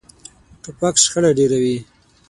[0.63, 1.77] توپک شخړه ډېروي.